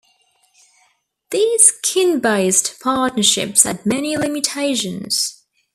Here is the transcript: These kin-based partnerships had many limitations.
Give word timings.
These 1.29 1.73
kin-based 1.83 2.79
partnerships 2.81 3.65
had 3.65 3.85
many 3.85 4.17
limitations. 4.17 5.43